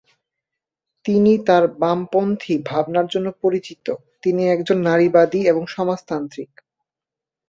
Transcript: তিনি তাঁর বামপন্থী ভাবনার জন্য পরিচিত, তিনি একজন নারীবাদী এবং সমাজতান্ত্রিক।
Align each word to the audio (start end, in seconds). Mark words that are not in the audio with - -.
তিনি 1.05 1.31
তাঁর 1.47 1.63
বামপন্থী 1.79 2.53
ভাবনার 2.65 3.07
জন্য 3.07 3.27
পরিচিত, 3.41 3.85
তিনি 4.23 4.41
একজন 4.49 4.77
নারীবাদী 4.81 5.39
এবং 5.47 5.63
সমাজতান্ত্রিক। 5.67 6.51